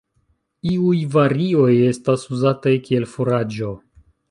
[0.75, 3.79] Iuj varioj estas uzataj kiel furaĝo.